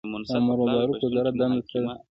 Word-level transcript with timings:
د 0.31 0.33
امربالمعروف 0.39 0.97
وزارت 1.03 1.33
دنده 1.39 1.61
څه 1.69 1.77
ده؟ 1.83 1.93